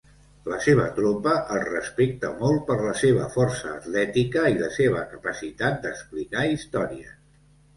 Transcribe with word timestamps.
La 0.51 0.57
seva 0.67 0.85
tropa 0.99 1.33
el 1.55 1.61
respecta 1.67 2.31
molt 2.39 2.63
per 2.69 2.77
la 2.79 2.95
seva 3.01 3.27
força 3.35 3.69
atlètica 3.75 4.47
i 4.55 4.59
la 4.63 4.73
seva 4.79 5.05
capacitat 5.13 5.81
d'explicar 5.85 6.49
històries. 6.57 7.17